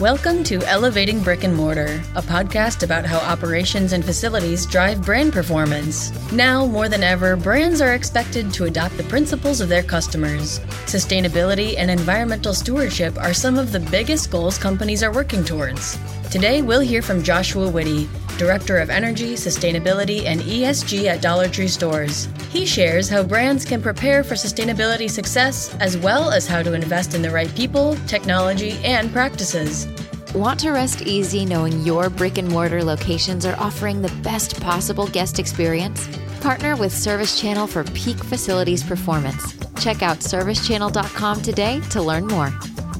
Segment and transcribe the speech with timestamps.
[0.00, 5.30] Welcome to Elevating Brick and Mortar, a podcast about how operations and facilities drive brand
[5.30, 6.10] performance.
[6.32, 10.60] Now, more than ever, brands are expected to adopt the principles of their customers.
[10.86, 15.98] Sustainability and environmental stewardship are some of the biggest goals companies are working towards.
[16.30, 18.08] Today, we'll hear from Joshua Witte,
[18.40, 22.26] Director of Energy, Sustainability, and ESG at Dollar Tree Stores.
[22.48, 27.12] He shares how brands can prepare for sustainability success, as well as how to invest
[27.12, 29.86] in the right people, technology, and practices.
[30.34, 35.06] Want to rest easy knowing your brick and mortar locations are offering the best possible
[35.08, 36.08] guest experience?
[36.40, 39.54] Partner with Service Channel for peak facilities performance.
[39.82, 42.50] Check out servicechannel.com today to learn more.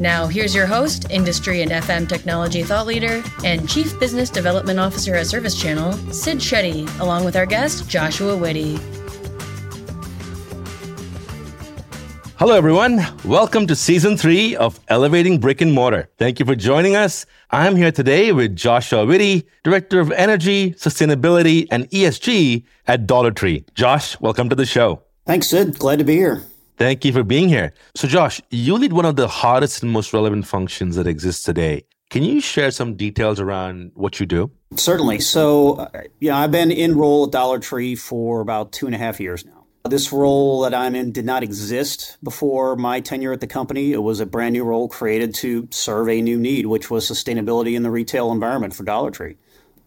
[0.00, 5.14] Now, here's your host, industry and FM technology thought leader, and Chief Business Development Officer
[5.14, 8.80] at Service Channel, Sid Shetty, along with our guest, Joshua Witte.
[12.38, 13.05] Hello, everyone.
[13.27, 16.08] Welcome to season three of Elevating Brick and Mortar.
[16.16, 17.27] Thank you for joining us.
[17.50, 23.66] I'm here today with Joshua Witte, Director of Energy, Sustainability, and ESG at Dollar Tree.
[23.75, 25.03] Josh, welcome to the show.
[25.27, 25.78] Thanks, Sid.
[25.78, 26.42] Glad to be here.
[26.81, 27.75] Thank you for being here.
[27.95, 31.84] So, Josh, you lead one of the hottest and most relevant functions that exists today.
[32.09, 34.50] Can you share some details around what you do?
[34.77, 35.20] Certainly.
[35.20, 35.89] So, uh,
[36.20, 39.45] yeah, I've been in role at Dollar Tree for about two and a half years
[39.45, 39.67] now.
[39.91, 43.92] This role that I'm in did not exist before my tenure at the company.
[43.92, 47.77] It was a brand new role created to serve a new need, which was sustainability
[47.77, 49.37] in the retail environment for Dollar Tree.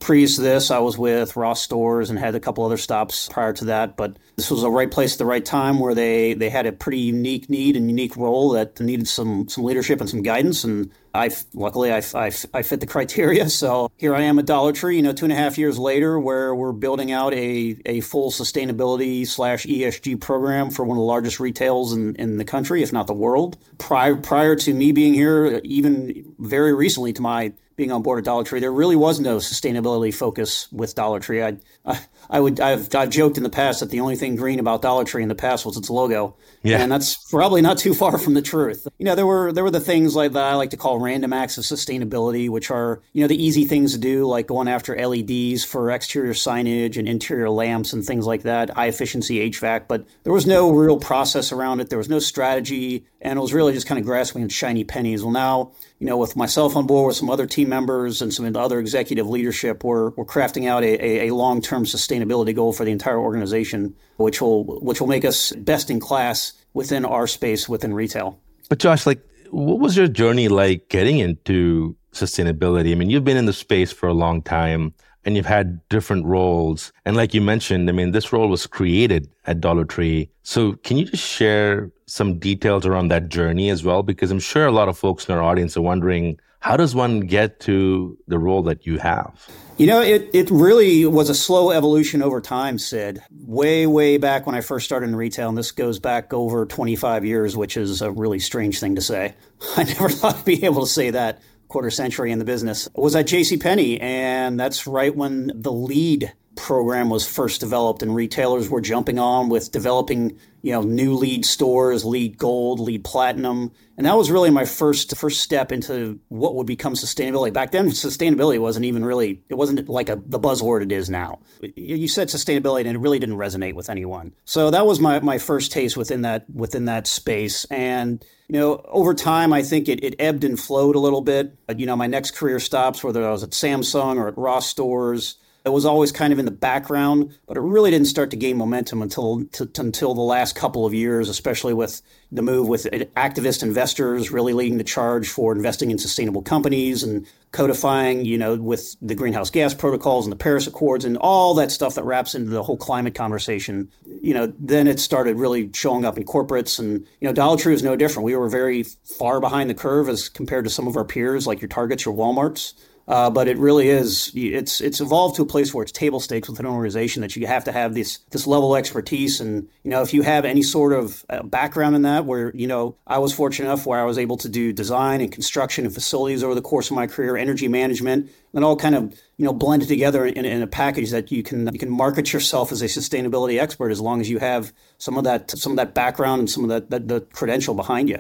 [0.04, 3.66] Previous this, I was with Ross Stores and had a couple other stops prior to
[3.66, 3.96] that.
[3.96, 6.74] But this was the right place at the right time where they, they had a
[6.74, 10.66] pretty unique need and unique role that needed some some leadership and some guidance.
[10.66, 13.48] And I luckily I, I, I fit the criteria.
[13.50, 16.20] So here I am at Dollar Tree, you know, two and a half years later,
[16.20, 21.06] where we're building out a, a full sustainability slash ESG program for one of the
[21.06, 23.58] largest retails in, in the country, if not the world.
[23.78, 28.26] Prior prior to me being here, even very recently to my being on board at
[28.26, 31.42] Dollar Tree, there really was no sustainability focus with Dollar Tree.
[31.42, 34.60] I, I, I would, I've, I've joked in the past that the only thing green
[34.60, 36.80] about Dollar Tree in the past was its logo, yeah.
[36.80, 38.88] and that's probably not too far from the truth.
[38.98, 41.34] You know, there were there were the things like that I like to call random
[41.34, 44.96] acts of sustainability, which are you know the easy things to do, like going after
[44.96, 49.88] LEDs for exterior signage and interior lamps and things like that, high efficiency HVAC.
[49.88, 51.90] But there was no real process around it.
[51.90, 55.24] There was no strategy, and it was really just kind of grasping at shiny pennies.
[55.24, 55.72] Well, now
[56.04, 59.26] you know, with myself on board, with some other team members and some other executive
[59.26, 63.96] leadership, we're, we're crafting out a, a, long term sustainability goal for the entire organization,
[64.18, 68.38] which will which will make us best in class within our space within retail.
[68.68, 72.92] But Josh, like, what was your journey like getting into sustainability?
[72.92, 74.94] I mean, you've been in the space for a long time
[75.26, 76.92] and you've had different roles.
[77.06, 80.30] And like you mentioned, I mean, this role was created at Dollar Tree.
[80.44, 84.04] So can you just share some details around that journey as well?
[84.04, 87.22] Because I'm sure a lot of folks in our audience are wondering, how does one
[87.22, 89.50] get to the role that you have?
[89.78, 93.22] You know, it, it really was a slow evolution over time, Sid.
[93.32, 97.26] Way, way back when I first started in retail, and this goes back over 25
[97.26, 99.34] years, which is a really strange thing to say.
[99.78, 101.42] I never thought I'd be able to say that
[101.74, 104.00] quarter century in the business was at JCPenney.
[104.00, 109.50] And that's right when the LEED program was first developed and retailers were jumping on
[109.50, 113.72] with developing you know new LEED stores LEED gold LEED platinum.
[113.98, 117.54] And that was really my first first step into what would become sustainability.
[117.54, 121.40] Back then sustainability wasn't even really it wasn't like a the buzzword it is now.
[121.76, 124.34] You said sustainability and it really didn't resonate with anyone.
[124.46, 127.66] So that was my, my first taste within that within that space.
[127.66, 131.58] And you know, over time, I think it, it ebbed and flowed a little bit.
[131.76, 135.38] You know, my next career stops, whether I was at Samsung or at Ross stores,
[135.66, 138.58] it was always kind of in the background, but it really didn't start to gain
[138.58, 142.02] momentum until t- until the last couple of years, especially with
[142.34, 147.02] the move with uh, activist investors really leading the charge for investing in sustainable companies
[147.02, 151.54] and codifying, you know, with the greenhouse gas protocols and the Paris Accords and all
[151.54, 153.90] that stuff that wraps into the whole climate conversation.
[154.22, 157.72] You know, then it started really showing up in corporates, and you know, Dollar Tree
[157.72, 158.26] was no different.
[158.26, 161.62] We were very far behind the curve as compared to some of our peers, like
[161.62, 162.74] your Targets, your WalMarts.
[163.06, 166.48] Uh, but it really is it's it's evolved to a place where it's table stakes
[166.48, 169.92] with an organization that you have to have this this level of expertise and you
[169.92, 173.20] know if you have any sort of uh, background in that where you know I
[173.20, 176.56] was fortunate enough where I was able to do design and construction and facilities over
[176.56, 179.04] the course of my career energy management and all kind of
[179.36, 182.72] you know blended together in, in a package that you can you can market yourself
[182.72, 185.94] as a sustainability expert as long as you have some of that some of that
[185.94, 188.20] background and some of that, that the credential behind you.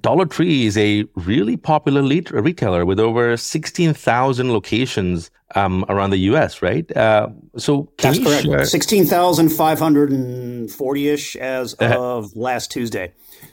[0.00, 6.62] Dollar Tree is a really popular retailer with over 16,000 locations um, around the U.S.,
[6.62, 6.94] right?
[6.96, 8.44] Uh, so that's correct.
[8.44, 8.64] Share...
[8.64, 13.12] Sixteen thousand five hundred and forty-ish as of last Tuesday.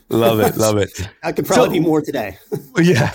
[0.10, 1.08] Love it, love it.
[1.24, 2.38] I could probably so, be more today.
[2.78, 3.14] yeah.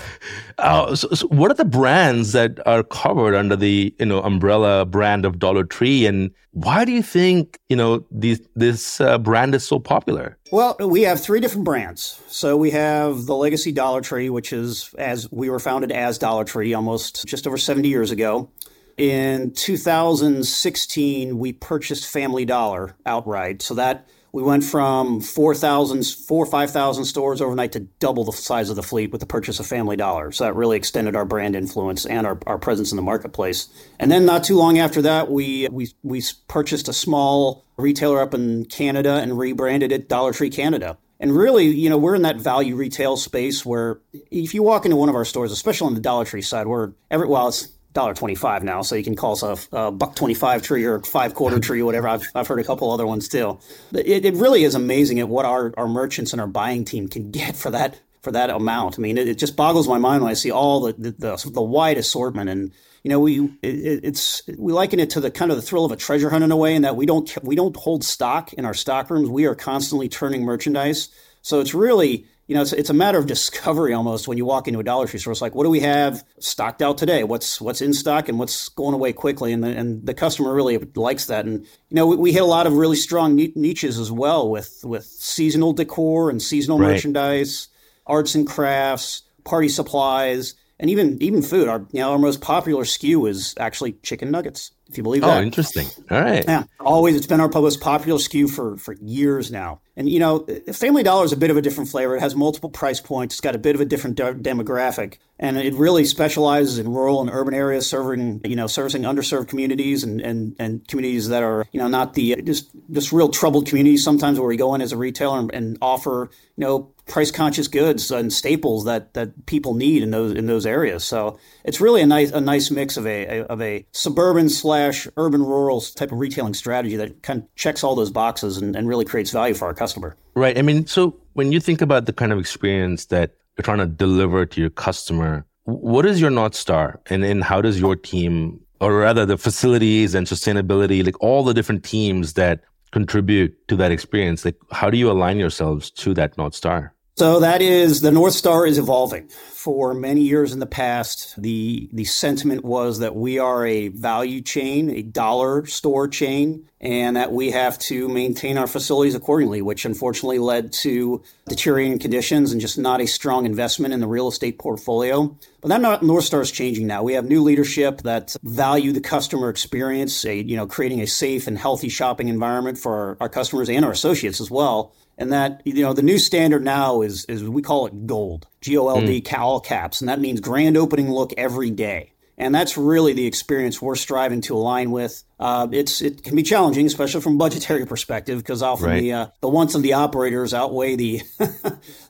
[0.57, 4.83] Uh, so, so, what are the brands that are covered under the you know umbrella
[4.85, 9.53] brand of Dollar Tree, and why do you think you know these, this uh, brand
[9.53, 10.37] is so popular?
[10.51, 12.19] Well, we have three different brands.
[12.27, 16.45] So we have the legacy Dollar Tree, which is as we were founded as Dollar
[16.45, 18.49] Tree almost just over seventy years ago.
[18.97, 23.61] In 2016, we purchased Family Dollar outright.
[23.61, 28.69] So that we went from 4,000, 4 or 5,000 stores overnight to double the size
[28.69, 30.31] of the fleet with the purchase of Family Dollar.
[30.31, 33.69] So that really extended our brand influence and our, our presence in the marketplace.
[33.99, 38.33] And then not too long after that, we, we, we purchased a small retailer up
[38.33, 40.97] in Canada and rebranded it Dollar Tree Canada.
[41.19, 44.97] And really, you know, we're in that value retail space where if you walk into
[44.97, 48.13] one of our stores, especially on the Dollar Tree side, we're every well, it's dollar
[48.13, 50.99] twenty five now, so you can call us a, a buck twenty five tree or
[51.01, 52.07] five quarter tree or whatever.
[52.07, 53.59] I've, I've heard a couple other ones too.
[53.91, 57.31] It, it really is amazing at what our, our merchants and our buying team can
[57.39, 58.99] get for that for that amount.
[58.99, 61.51] I mean, it, it just boggles my mind when I see all the the, the,
[61.51, 62.71] the wide assortment and
[63.03, 65.91] you know we it, it's we liken it to the kind of the thrill of
[65.91, 68.63] a treasure hunt in a way in that we don't we don't hold stock in
[68.63, 69.29] our stock rooms.
[69.29, 71.09] We are constantly turning merchandise.
[71.41, 74.67] So it's really you know, it's, it's a matter of discovery almost when you walk
[74.67, 75.31] into a Dollar Tree store.
[75.31, 77.25] It's like, what do we have stocked out today?
[77.25, 79.51] What's what's in stock and what's going away quickly?
[79.51, 81.45] And the, and the customer really likes that.
[81.45, 84.79] And you know, we, we hit a lot of really strong niches as well with
[84.85, 86.93] with seasonal decor and seasonal right.
[86.93, 87.67] merchandise,
[88.05, 91.67] arts and crafts, party supplies, and even even food.
[91.67, 95.27] Our you know our most popular SKU is actually chicken nuggets if you believe oh,
[95.27, 95.37] that.
[95.39, 95.87] Oh, interesting.
[96.09, 96.43] All right.
[96.47, 97.15] Yeah, always.
[97.15, 99.81] It's been our most popular SKU for for years now.
[99.95, 102.15] And you know, Family Dollar is a bit of a different flavor.
[102.15, 103.35] It has multiple price points.
[103.35, 107.21] It's got a bit of a different de- demographic, and it really specializes in rural
[107.21, 111.65] and urban areas, serving you know, servicing underserved communities and and, and communities that are
[111.71, 114.03] you know not the just just real troubled communities.
[114.03, 117.67] Sometimes where we go in as a retailer and, and offer you know price conscious
[117.67, 121.03] goods and staples that that people need in those in those areas.
[121.03, 125.43] So it's really a nice a nice mix of a, of a suburban slash urban
[125.43, 129.05] rural type of retailing strategy that kind of checks all those boxes and, and really
[129.05, 130.15] creates value for our customer.
[130.35, 130.57] Right.
[130.57, 133.85] I mean, so when you think about the kind of experience that you're trying to
[133.85, 138.59] deliver to your customer, what is your north star, and and how does your team,
[138.79, 142.61] or rather the facilities and sustainability, like all the different teams that
[142.91, 146.93] contribute to that experience, like how do you align yourselves to that north star?
[147.17, 149.27] So that is the North Star is evolving.
[149.29, 154.39] For many years in the past, the the sentiment was that we are a value
[154.39, 159.83] chain, a dollar store chain, and that we have to maintain our facilities accordingly, which
[159.83, 164.59] unfortunately led to deteriorating conditions and just not a strong investment in the real estate
[164.59, 165.35] portfolio.
[165.61, 167.01] But that North Star is changing now.
[167.01, 171.47] We have new leadership that value the customer experience, a, you know, creating a safe
[171.47, 175.61] and healthy shopping environment for our, our customers and our associates as well and that
[175.65, 179.39] you know the new standard now is is we call it gold g-o-l-d mm.
[179.39, 183.81] all caps and that means grand opening look every day and that's really the experience
[183.81, 185.23] we're striving to align with.
[185.39, 188.99] Uh, it's it can be challenging, especially from a budgetary perspective, because often right.
[189.01, 191.21] the uh, the wants of the operators outweigh the,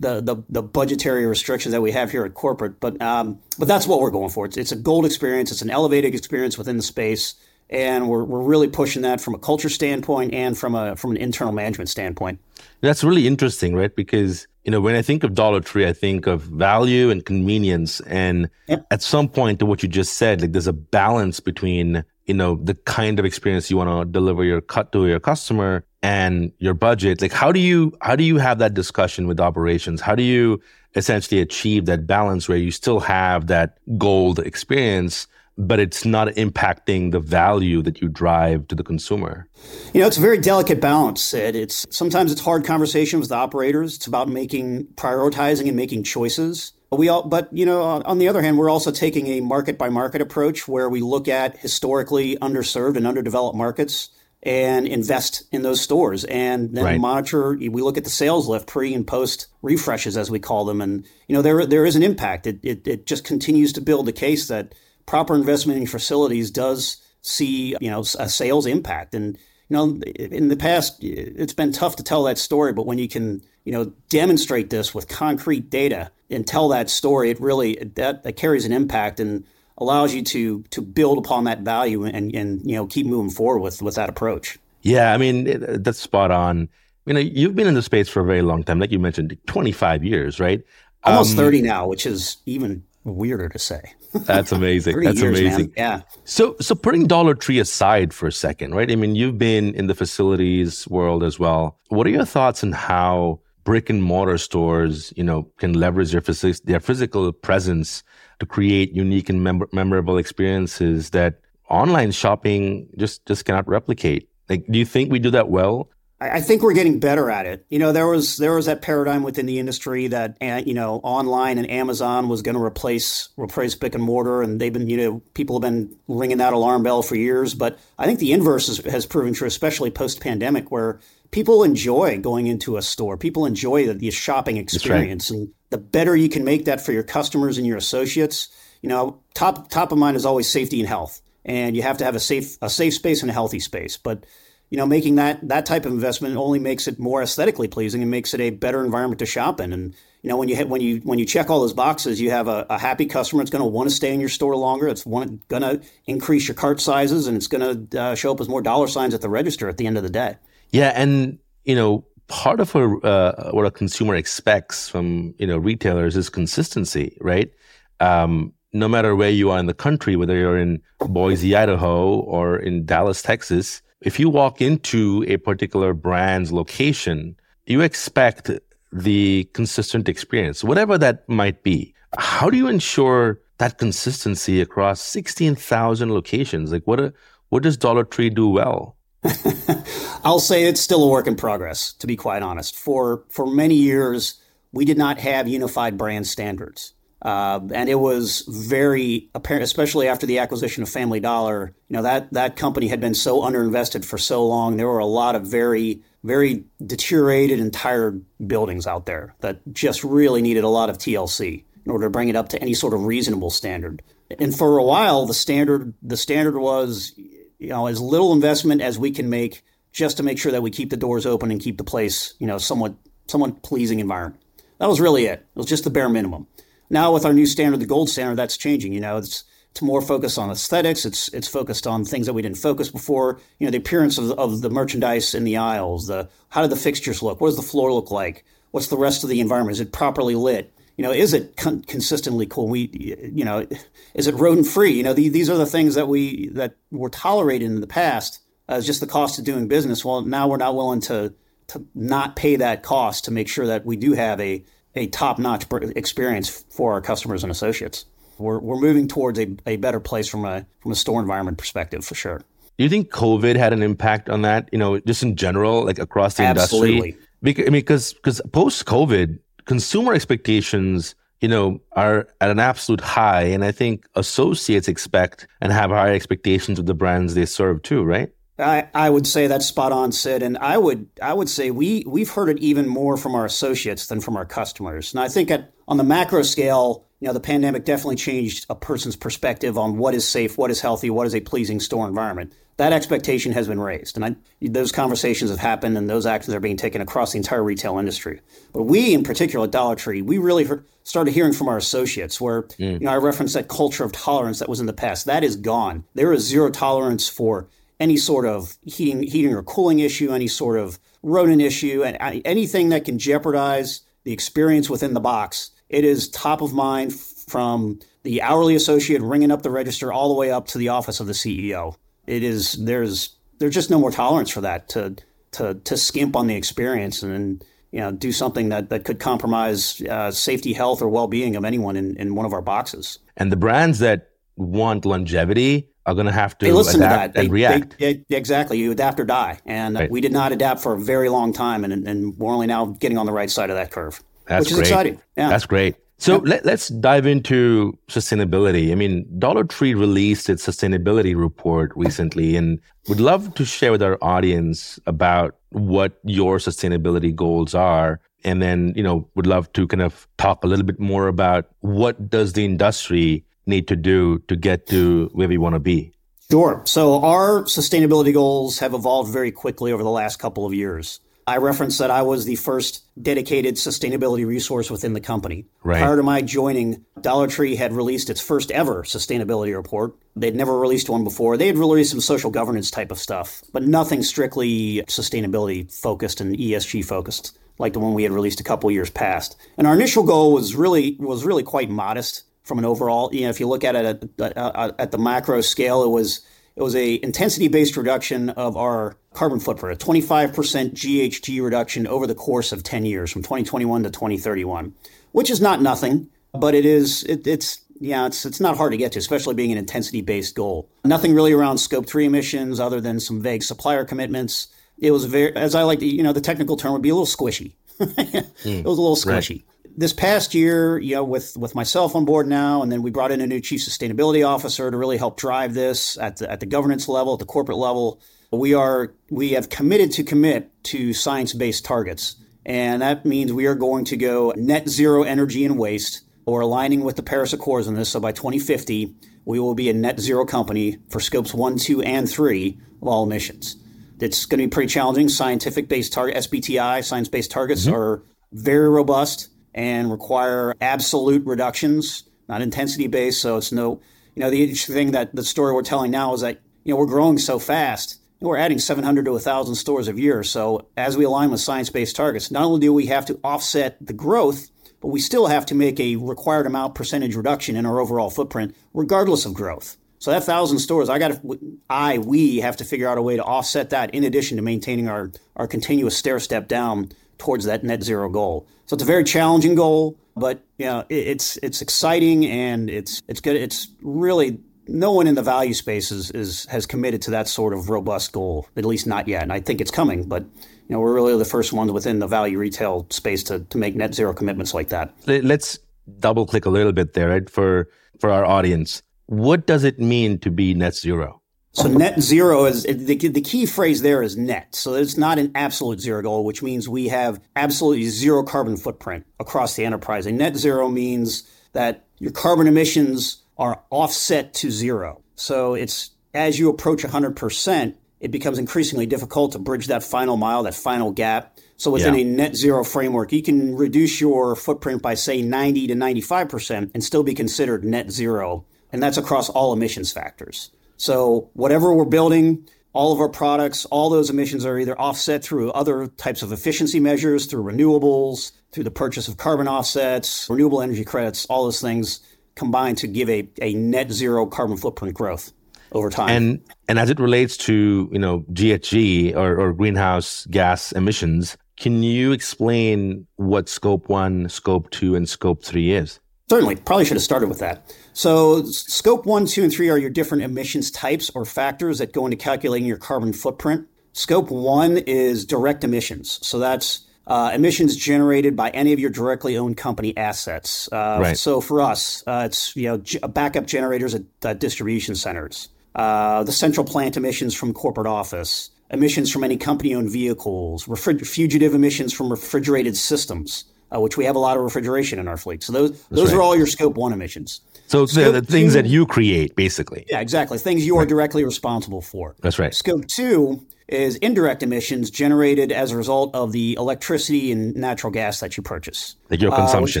[0.00, 2.80] the, the the budgetary restrictions that we have here at corporate.
[2.80, 4.46] But um, but that's what we're going for.
[4.46, 5.52] It's, it's a gold experience.
[5.52, 7.34] It's an elevated experience within the space
[7.70, 11.16] and we're, we're really pushing that from a culture standpoint and from a from an
[11.16, 12.40] internal management standpoint.
[12.80, 13.94] That's really interesting, right?
[13.94, 18.00] Because you know when I think of Dollar Tree, I think of value and convenience,
[18.00, 18.86] and yep.
[18.90, 22.56] at some point, to what you just said, like there's a balance between you know
[22.56, 26.74] the kind of experience you want to deliver your cut to your customer and your
[26.74, 27.22] budget.
[27.22, 30.00] Like how do you how do you have that discussion with operations?
[30.00, 30.60] How do you
[30.94, 35.26] essentially achieve that balance where you still have that gold experience?
[35.56, 39.48] But it's not impacting the value that you drive to the consumer.
[39.92, 41.54] You know, it's a very delicate balance, Sid.
[41.54, 43.96] It's sometimes it's hard conversations with the operators.
[43.96, 46.72] It's about making prioritizing and making choices.
[46.90, 49.78] But we all, but you know, on the other hand, we're also taking a market
[49.78, 54.10] by market approach where we look at historically underserved and underdeveloped markets
[54.44, 57.00] and invest in those stores and then right.
[57.00, 60.82] monitor we look at the sales lift pre and post refreshes as we call them
[60.82, 64.04] and you know there there is an impact it, it, it just continues to build
[64.04, 64.74] the case that
[65.06, 69.14] proper investment in facilities does see you know a sales impact.
[69.14, 72.98] And you know in the past it's been tough to tell that story but when
[72.98, 77.76] you can you know demonstrate this with concrete data and tell that story it really
[77.94, 79.44] that, that carries an impact and
[79.78, 83.60] allows you to to build upon that value and and you know keep moving forward
[83.60, 84.58] with with that approach.
[84.82, 86.68] Yeah i mean that's spot on.
[87.06, 89.36] You know you've been in the space for a very long time like you mentioned
[89.46, 90.62] 25 years right?
[91.02, 95.00] Almost um, 30 now which is even weirder to say That's amazing.
[95.00, 95.66] That's years, amazing.
[95.66, 95.72] Man.
[95.76, 96.00] Yeah.
[96.24, 98.90] So, so putting Dollar Tree aside for a second, right?
[98.90, 101.78] I mean, you've been in the facilities world as well.
[101.88, 106.20] What are your thoughts on how brick and mortar stores, you know, can leverage their,
[106.20, 108.02] phys- their physical presence
[108.38, 111.40] to create unique and mem- memorable experiences that
[111.70, 114.28] online shopping just just cannot replicate?
[114.48, 115.88] Like, do you think we do that well?
[116.32, 117.66] I think we're getting better at it.
[117.68, 121.00] You know, there was there was that paradigm within the industry that uh, you know
[121.02, 124.96] online and Amazon was going to replace replace brick and mortar, and they've been you
[124.96, 127.54] know people have been ringing that alarm bell for years.
[127.54, 131.00] But I think the inverse is, has proven true, especially post pandemic, where
[131.30, 133.16] people enjoy going into a store.
[133.16, 135.40] People enjoy the, the shopping experience, right.
[135.40, 138.48] and the better you can make that for your customers and your associates.
[138.82, 142.04] You know, top top of mind is always safety and health, and you have to
[142.04, 144.24] have a safe a safe space and a healthy space, but
[144.70, 148.10] you know, making that that type of investment only makes it more aesthetically pleasing and
[148.10, 149.72] makes it a better environment to shop in.
[149.72, 152.30] And you know, when you hit, when you when you check all those boxes, you
[152.30, 153.42] have a, a happy customer.
[153.42, 154.88] It's going to want to stay in your store longer.
[154.88, 158.48] It's going to increase your cart sizes, and it's going to uh, show up as
[158.48, 160.36] more dollar signs at the register at the end of the day.
[160.70, 165.58] Yeah, and you know, part of a, uh, what a consumer expects from you know
[165.58, 167.52] retailers is consistency, right?
[168.00, 172.56] Um, no matter where you are in the country, whether you're in Boise, Idaho, or
[172.56, 178.50] in Dallas, Texas, if you walk into a particular brand's location, you expect
[178.92, 181.94] the consistent experience, whatever that might be.
[182.18, 186.70] How do you ensure that consistency across 16,000 locations?
[186.70, 187.12] Like what, a,
[187.48, 188.96] what does Dollar Tree do well?
[190.24, 192.76] I'll say it's still a work in progress, to be quite honest.
[192.76, 196.92] For, for many years, we did not have unified brand standards.
[197.24, 201.74] Uh, and it was very apparent, especially after the acquisition of Family Dollar.
[201.88, 204.76] You know that that company had been so underinvested for so long.
[204.76, 210.02] There were a lot of very very deteriorated and tired buildings out there that just
[210.02, 212.94] really needed a lot of TLC in order to bring it up to any sort
[212.94, 214.02] of reasonable standard.
[214.38, 218.98] And for a while, the standard the standard was you know as little investment as
[218.98, 219.62] we can make
[219.92, 222.46] just to make sure that we keep the doors open and keep the place you
[222.46, 222.94] know somewhat
[223.28, 224.42] somewhat pleasing environment.
[224.78, 225.40] That was really it.
[225.40, 226.46] It was just the bare minimum.
[226.90, 228.92] Now with our new standard, the gold standard, that's changing.
[228.92, 231.04] You know, it's it's more focused on aesthetics.
[231.04, 233.40] It's it's focused on things that we didn't focus before.
[233.58, 236.06] You know, the appearance of, of the merchandise in the aisles.
[236.06, 237.40] The how do the fixtures look?
[237.40, 238.44] What does the floor look like?
[238.70, 239.74] What's the rest of the environment?
[239.74, 240.72] Is it properly lit?
[240.96, 242.68] You know, is it con- consistently cool?
[242.68, 242.88] We,
[243.32, 243.66] you know,
[244.14, 244.92] is it rodent free?
[244.92, 248.40] You know, the, these are the things that we that were tolerated in the past
[248.68, 250.04] as just the cost of doing business.
[250.04, 251.34] Well, now we're not willing to
[251.68, 254.64] to not pay that cost to make sure that we do have a
[254.96, 255.64] a top notch
[255.96, 258.06] experience for our customers and associates.
[258.38, 262.04] We're, we're moving towards a, a better place from a, from a store environment perspective
[262.04, 262.42] for sure.
[262.76, 264.68] Do you think COVID had an impact on that?
[264.72, 266.96] You know, just in general, like across the Absolutely.
[266.96, 267.26] industry?
[267.42, 273.00] Because, I mean, because because post COVID, consumer expectations, you know, are at an absolute
[273.00, 277.82] high, and I think associates expect and have high expectations of the brands they serve
[277.82, 278.30] too, right?
[278.58, 282.04] I, I would say that's spot on, Sid, and I would I would say we
[282.06, 285.12] we've heard it even more from our associates than from our customers.
[285.12, 288.74] And I think at on the macro scale, you know, the pandemic definitely changed a
[288.74, 292.52] person's perspective on what is safe, what is healthy, what is a pleasing store environment.
[292.76, 296.60] That expectation has been raised, and I, those conversations have happened, and those actions are
[296.60, 298.40] being taken across the entire retail industry.
[298.72, 302.40] But we, in particular, at Dollar Tree, we really heard, started hearing from our associates.
[302.40, 302.94] Where mm.
[302.94, 305.26] you know, I referenced that culture of tolerance that was in the past.
[305.26, 306.04] That is gone.
[306.14, 307.68] There is zero tolerance for
[308.00, 312.90] any sort of heating, heating or cooling issue, any sort of rodent issue, and anything
[312.90, 315.70] that can jeopardize the experience within the box.
[315.88, 320.34] It is top of mind from the hourly associate ringing up the register all the
[320.34, 321.94] way up to the office of the CEO.
[322.26, 325.16] It is there's there's just no more tolerance for that to
[325.52, 330.00] to to skimp on the experience and you know do something that that could compromise
[330.02, 333.18] uh, safety, health, or well being of anyone in, in one of our boxes.
[333.36, 337.38] And the brands that want longevity are going to have to they listen adapt to
[337.38, 337.40] that.
[337.40, 337.98] and they, react.
[337.98, 338.78] They, they, exactly.
[338.78, 339.60] You adapt or die.
[339.66, 340.10] And uh, right.
[340.10, 343.18] we did not adapt for a very long time, and, and we're only now getting
[343.18, 344.88] on the right side of that curve, That's which is great.
[344.88, 345.20] exciting.
[345.36, 345.48] Yeah.
[345.48, 345.96] That's great.
[346.18, 346.58] So yeah.
[346.62, 348.92] let, us dive into sustainability.
[348.92, 354.02] I mean, Dollar Tree released its sustainability report recently, and would love to share with
[354.02, 359.86] our audience about what your sustainability goals are and then you know would love to
[359.88, 364.38] kind of talk a little bit more about what does the industry need to do
[364.48, 366.12] to get to where we want to be?
[366.50, 366.82] Sure.
[366.84, 371.20] So our sustainability goals have evolved very quickly over the last couple of years.
[371.46, 375.66] I referenced that I was the first dedicated sustainability resource within the company.
[375.82, 376.00] Right.
[376.00, 380.14] Prior to my joining, Dollar Tree had released its first ever sustainability report.
[380.36, 381.56] They'd never released one before.
[381.56, 386.56] They had released some social governance type of stuff, but nothing strictly sustainability focused and
[386.56, 389.56] ESG focused like the one we had released a couple years past.
[389.76, 393.32] And our initial goal was really was really quite modest from an overall.
[393.32, 394.04] You know, if you look at it
[394.40, 396.40] at, at, at the macro scale, it was
[396.76, 400.50] it was a intensity based reduction of our carbon footprint, a 25%
[400.92, 404.92] GHG reduction over the course of 10 years, from 2021 to 2031,
[405.32, 408.98] which is not nothing, but it is it, it's yeah, it's it's not hard to
[408.98, 410.88] get to, especially being an intensity based goal.
[411.04, 414.68] Nothing really around scope three emissions other than some vague supplier commitments.
[414.98, 417.14] It was very, as I like to, you know, the technical term would be a
[417.14, 417.72] little squishy.
[417.98, 418.18] mm,
[418.64, 419.62] it was a little squishy.
[419.62, 423.10] Right this past year, you know, with with myself on board now, and then we
[423.10, 426.60] brought in a new chief sustainability officer to really help drive this at the, at
[426.60, 428.20] the governance level, at the corporate level.
[428.50, 432.36] We are we have committed to commit to science based targets,
[432.66, 436.22] and that means we are going to go net zero energy and waste.
[436.46, 439.14] We're aligning with the Paris Accords on this, so by 2050,
[439.46, 443.24] we will be a net zero company for scopes one, two, and three of all
[443.24, 443.76] emissions.
[444.20, 445.28] It's going to be pretty challenging.
[445.28, 447.94] Scientific based target SBTI, science based targets mm-hmm.
[447.94, 448.22] are
[448.52, 453.40] very robust and require absolute reductions, not intensity based.
[453.40, 454.00] So it's no,
[454.34, 456.98] you know, the interesting thing that the story we're telling now is that, you know,
[456.98, 458.20] we're growing so fast.
[458.40, 460.42] We're adding 700 to 1,000 stores a year.
[460.42, 463.96] So as we align with science based targets, not only do we have to offset
[464.04, 468.00] the growth, but we still have to make a required amount percentage reduction in our
[468.00, 469.96] overall footprint, regardless of growth.
[470.18, 471.58] So that thousand stores, I got to,
[471.90, 475.08] I, we have to figure out a way to offset that in addition to maintaining
[475.08, 478.66] our, our continuous stair step down towards that net zero goal.
[478.86, 483.40] So it's a very challenging goal, but you know, it's it's exciting and it's it's
[483.40, 483.56] good.
[483.56, 487.72] It's really no one in the value space is, is has committed to that sort
[487.72, 489.42] of robust goal, at least not yet.
[489.42, 492.26] And I think it's coming, but you know, we're really the first ones within the
[492.26, 495.14] value retail space to, to make net zero commitments like that.
[495.26, 495.78] Let's
[496.18, 497.48] double click a little bit there, right?
[497.48, 497.88] For
[498.20, 499.02] for our audience.
[499.26, 501.40] What does it mean to be net zero?
[501.74, 504.76] So net zero is the, the key phrase there is net.
[504.76, 509.26] So it's not an absolute zero goal, which means we have absolutely zero carbon footprint
[509.40, 510.24] across the enterprise.
[510.26, 515.22] And net zero means that your carbon emissions are offset to zero.
[515.34, 520.62] So it's as you approach 100%, it becomes increasingly difficult to bridge that final mile,
[520.62, 521.58] that final gap.
[521.76, 522.20] So within yeah.
[522.20, 527.02] a net zero framework, you can reduce your footprint by say 90 to 95% and
[527.02, 528.64] still be considered net zero.
[528.92, 530.70] And that's across all emissions factors.
[530.96, 535.72] So whatever we're building, all of our products, all those emissions are either offset through
[535.72, 541.04] other types of efficiency measures, through renewables, through the purchase of carbon offsets, renewable energy
[541.04, 542.20] credits, all those things
[542.54, 545.52] combined to give a, a net zero carbon footprint growth
[545.92, 546.28] over time.
[546.30, 552.02] And and as it relates to, you know, GHG or, or greenhouse gas emissions, can
[552.02, 556.20] you explain what scope one, scope two, and scope three is?
[556.50, 557.94] Certainly, probably should have started with that.
[558.12, 562.26] So, scope one, two, and three are your different emissions types or factors that go
[562.26, 563.86] into calculating your carbon footprint.
[564.12, 566.38] Scope one is direct emissions.
[566.46, 570.86] So, that's uh, emissions generated by any of your directly owned company assets.
[570.92, 571.36] Uh, right.
[571.38, 576.52] So, for us, uh, it's you know g- backup generators at distribution centers, uh, the
[576.52, 582.12] central plant emissions from corporate office, emissions from any company owned vehicles, refrig- fugitive emissions
[582.12, 583.64] from refrigerated systems.
[583.94, 585.62] Uh, which we have a lot of refrigeration in our fleet.
[585.62, 586.38] So those That's those right.
[586.38, 587.60] are all your scope one emissions.
[587.86, 590.06] So they're the things two, that you create, basically.
[590.08, 590.58] Yeah, exactly.
[590.58, 592.34] Things you are directly responsible for.
[592.40, 592.74] That's right.
[592.74, 598.40] Scope two is indirect emissions generated as a result of the electricity and natural gas
[598.40, 599.16] that you purchase.
[599.30, 600.00] Like your consumption.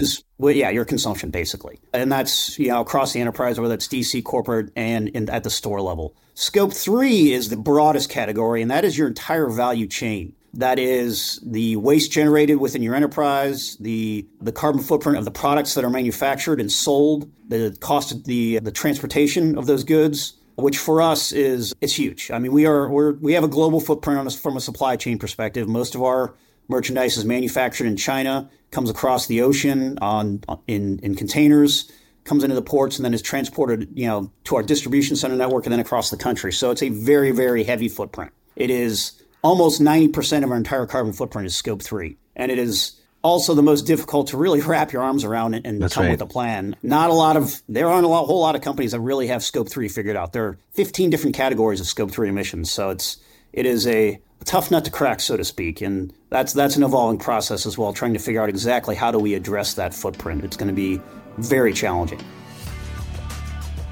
[0.00, 1.78] Uh, is, well, yeah, your consumption, basically.
[1.92, 5.50] And that's, you know, across the enterprise, whether it's DC, corporate, and in, at the
[5.50, 6.14] store level.
[6.34, 10.34] Scope three is the broadest category, and that is your entire value chain.
[10.56, 15.74] That is the waste generated within your enterprise, the the carbon footprint of the products
[15.74, 20.78] that are manufactured and sold, the cost of the the transportation of those goods, which
[20.78, 22.30] for us is it's huge.
[22.30, 25.18] I mean, we are we're, we have a global footprint on from a supply chain
[25.18, 25.68] perspective.
[25.68, 26.34] Most of our
[26.68, 31.90] merchandise is manufactured in China, comes across the ocean on in in containers,
[32.22, 35.66] comes into the ports, and then is transported, you know, to our distribution center network
[35.66, 36.52] and then across the country.
[36.52, 38.30] So it's a very very heavy footprint.
[38.54, 42.16] It is almost 90% of our entire carbon footprint is scope three.
[42.34, 45.92] And it is also the most difficult to really wrap your arms around and, and
[45.92, 46.10] come right.
[46.10, 46.74] with a plan.
[46.82, 49.44] Not a lot of, there aren't a lot, whole lot of companies that really have
[49.44, 50.32] scope three figured out.
[50.32, 52.72] There are 15 different categories of scope three emissions.
[52.72, 53.18] So it's,
[53.52, 55.82] it is a, a tough nut to crack, so to speak.
[55.82, 59.18] And that's, that's an evolving process as well, trying to figure out exactly how do
[59.18, 60.42] we address that footprint.
[60.42, 61.00] It's going to be
[61.36, 62.20] very challenging.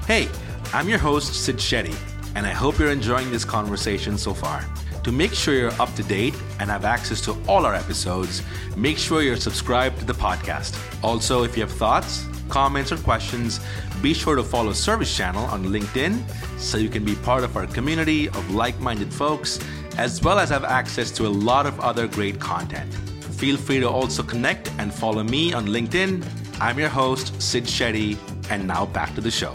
[0.07, 0.27] Hey,
[0.73, 1.95] I'm your host, Sid Shetty,
[2.35, 4.65] and I hope you're enjoying this conversation so far.
[5.03, 8.41] To make sure you're up to date and have access to all our episodes,
[8.77, 10.77] make sure you're subscribed to the podcast.
[11.03, 13.59] Also, if you have thoughts, comments, or questions,
[14.01, 16.23] be sure to follow Service Channel on LinkedIn
[16.57, 19.59] so you can be part of our community of like minded folks,
[19.97, 22.93] as well as have access to a lot of other great content.
[23.35, 26.25] Feel free to also connect and follow me on LinkedIn.
[26.61, 28.17] I'm your host, Sid Shetty.
[28.49, 29.53] And now back to the show.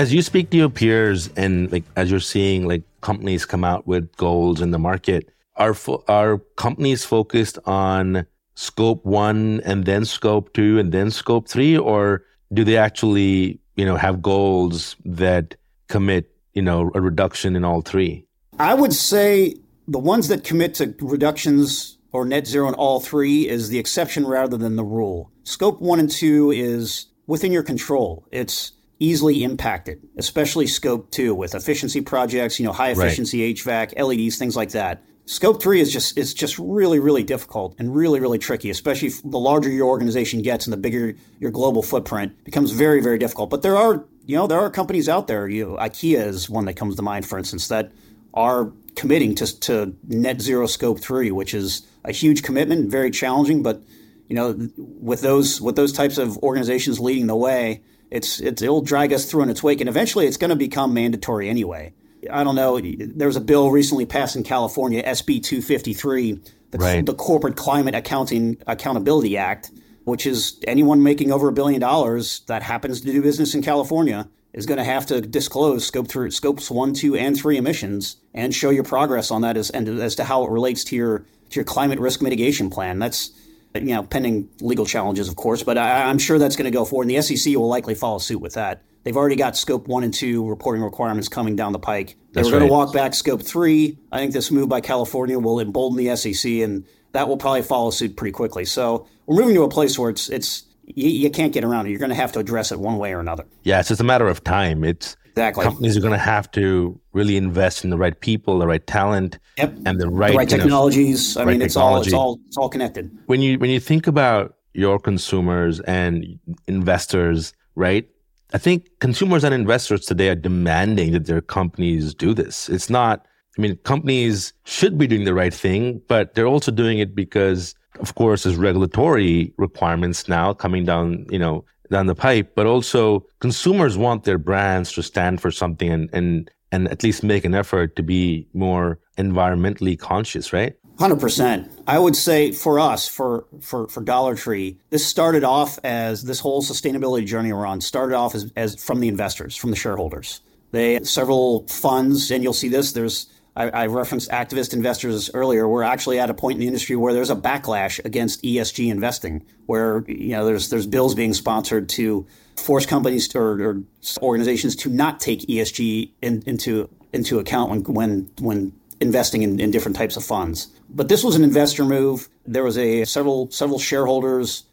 [0.00, 3.86] As you speak to your peers and like as you're seeing like companies come out
[3.86, 10.06] with goals in the market, are fo- are companies focused on scope 1 and then
[10.06, 15.54] scope 2 and then scope 3 or do they actually, you know, have goals that
[15.88, 18.24] commit, you know, a reduction in all three?
[18.58, 19.54] I would say
[19.86, 24.26] the ones that commit to reductions or net zero in all three is the exception
[24.26, 25.30] rather than the rule.
[25.42, 28.26] Scope one and two is within your control.
[28.32, 33.56] It's easily impacted, especially scope two with efficiency projects, you know, high efficiency right.
[33.90, 35.02] HVAC, LEDs, things like that.
[35.24, 39.38] Scope three is just is just really really difficult and really really tricky, especially the
[39.38, 43.48] larger your organization gets and the bigger your global footprint becomes very very difficult.
[43.48, 45.48] But there are you know there are companies out there.
[45.48, 47.92] You know, IKEA is one that comes to mind, for instance, that
[48.34, 53.62] are committing to to net zero scope three, which is a huge commitment, very challenging.
[53.62, 53.82] But
[54.28, 58.82] you know, with those with those types of organizations leading the way, it's, it's it'll
[58.82, 61.94] drag us through in its wake, and eventually it's going to become mandatory anyway.
[62.30, 62.80] I don't know.
[62.80, 67.06] There was a bill recently passed in California, SB 253, the, right.
[67.06, 69.70] the Corporate Climate Accounting Accountability Act,
[70.04, 74.28] which is anyone making over a billion dollars that happens to do business in California
[74.52, 78.54] is going to have to disclose scope three, scopes one, two, and three emissions and
[78.54, 81.20] show your progress on that as and as to how it relates to your
[81.50, 82.98] to your climate risk mitigation plan.
[82.98, 83.30] That's
[83.74, 86.84] you know pending legal challenges, of course, but I, am sure that's going to go
[86.84, 88.82] forward, and the SEC will likely follow suit with that.
[89.02, 92.16] They've already got scope one and two reporting requirements coming down the pike.
[92.32, 93.98] They were going to walk back scope three.
[94.12, 97.90] I think this move by California will embolden the SEC, and that will probably follow
[97.90, 98.64] suit pretty quickly.
[98.64, 101.90] So we're moving to a place where it's it's you, you can't get around it.
[101.90, 103.46] You're going to have to address it one way or another.
[103.62, 104.84] Yeah, it's just a matter of time.
[104.84, 108.66] It's exactly companies are going to have to really invest in the right people, the
[108.66, 109.74] right talent, yep.
[109.86, 111.34] and the right, the right technologies.
[111.34, 112.12] Know, I right mean, it's technology.
[112.12, 113.10] all it's all it's all connected.
[113.26, 118.08] When you when you think about your consumers and investors, right?
[118.52, 122.68] I think consumers and investors today are demanding that their companies do this.
[122.68, 123.24] It's not,
[123.56, 127.76] I mean, companies should be doing the right thing, but they're also doing it because,
[128.00, 133.26] of course, there's regulatory requirements now coming down, you know, down the pipe, but also
[133.40, 137.54] consumers want their brands to stand for something and, and, and at least make an
[137.54, 140.76] effort to be more environmentally conscious, right?
[140.98, 141.70] Hundred percent.
[141.86, 146.40] I would say for us, for for for Dollar Tree, this started off as this
[146.40, 150.42] whole sustainability journey we're on started off as, as from the investors, from the shareholders.
[150.72, 152.92] They several funds, and you'll see this.
[152.92, 155.66] There's I, I, referenced activist investors earlier.
[155.66, 159.44] We're actually at a point in the industry where there's a backlash against ESG investing,
[159.66, 163.82] where you know there's there's bills being sponsored to force companies to, or, or,
[164.22, 169.70] organizations to not take ESG in, into into account when when when investing in, in
[169.70, 170.68] different types of funds.
[170.88, 172.28] But this was an investor move.
[172.46, 174.64] There was a several several shareholders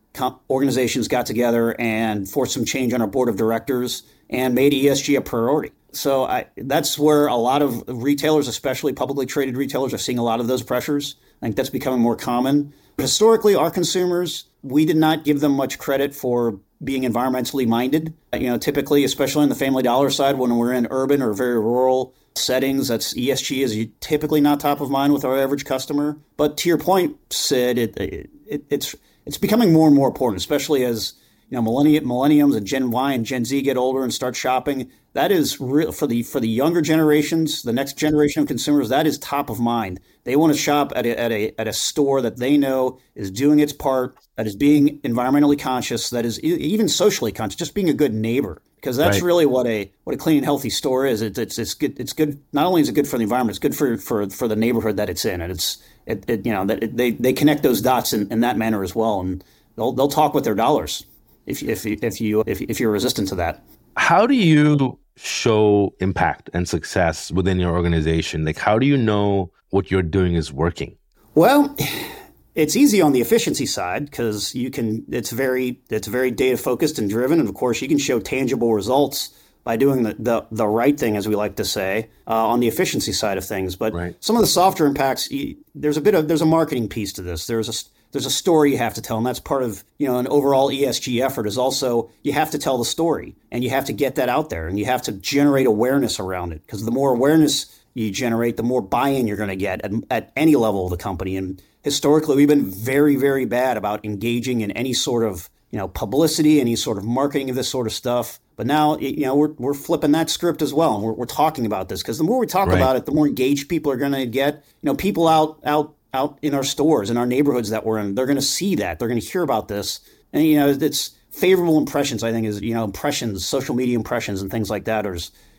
[0.49, 5.17] organizations got together and forced some change on our board of directors and made ESG
[5.17, 5.71] a priority.
[5.91, 10.23] So I, that's where a lot of retailers, especially publicly traded retailers, are seeing a
[10.23, 11.15] lot of those pressures.
[11.41, 12.73] I think that's becoming more common.
[12.97, 18.13] Historically, our consumers, we did not give them much credit for being environmentally minded.
[18.33, 21.59] You know, typically, especially on the family dollar side, when we're in urban or very
[21.59, 22.87] rural settings.
[22.87, 26.17] That's ESG is typically not top of mind with our average customer.
[26.37, 28.95] But to your point, Sid, it, it, it's
[29.25, 31.13] it's becoming more and more important, especially as
[31.49, 34.89] you know millennium, millenniums and Gen Y and Gen Z get older and start shopping.
[35.17, 38.89] That is real for the for the younger generations, the next generation of consumers.
[38.89, 39.99] That is top of mind.
[40.25, 43.31] They want to shop at a, at a at a store that they know is
[43.31, 47.89] doing its part, that is being environmentally conscious, that is even socially conscious, just being
[47.89, 49.25] a good neighbor because that's right.
[49.25, 51.23] really what a what a clean and healthy store is.
[51.23, 51.99] It's, it's it's good.
[51.99, 52.39] It's good.
[52.53, 54.97] Not only is it good for the environment, it's good for for for the neighborhood
[54.97, 57.81] that it's in, and it's it, it you know that it, they they connect those
[57.81, 59.43] dots in, in that manner as well, and
[59.77, 61.07] they'll they'll talk with their dollars
[61.47, 63.63] if if if you if if you're resistant to that.
[63.95, 68.45] How do you show impact and success within your organization?
[68.45, 70.97] Like, how do you know what you're doing is working?
[71.35, 71.75] Well
[72.57, 75.05] it's easy on the efficiency side because you can.
[75.09, 78.73] It's very it's very data focused and driven, and of course you can show tangible
[78.73, 79.29] results
[79.63, 82.69] by doing the, the, the right thing, as we like to say, uh, on the
[82.69, 83.75] efficiency side of things.
[83.75, 84.15] But right.
[84.21, 85.29] some of the softer impacts,
[85.75, 87.45] there's a bit of there's a marketing piece to this.
[87.45, 87.73] There's a
[88.17, 90.69] there's a story you have to tell, and that's part of you know an overall
[90.69, 91.45] ESG effort.
[91.45, 94.49] Is also you have to tell the story, and you have to get that out
[94.49, 96.61] there, and you have to generate awareness around it.
[96.65, 100.31] Because the more awareness you generate, the more buy-in you're going to get at, at
[100.35, 101.37] any level of the company.
[101.37, 105.87] And historically we've been very very bad about engaging in any sort of you know
[105.87, 109.53] publicity any sort of marketing of this sort of stuff but now you know we're,
[109.53, 112.39] we're flipping that script as well and we're, we're talking about this because the more
[112.39, 112.75] we talk right.
[112.75, 115.95] about it the more engaged people are going to get you know people out out
[116.17, 118.15] out in our stores, in our neighborhoods that we're in.
[118.15, 118.99] They're going to see that.
[118.99, 119.99] They're going to hear about this.
[120.33, 124.41] And, you know, it's favorable impressions, I think, is, you know, impressions, social media impressions
[124.41, 125.05] and things like that.
[125.05, 125.15] Or,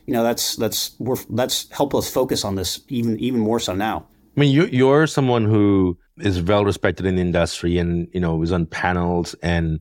[0.07, 3.75] you know, that's, that's, we're, that's help us focus on this even, even more so
[3.75, 4.07] now.
[4.37, 8.37] I mean, you, you're someone who is well respected in the industry and, you know,
[8.37, 9.81] was on panels and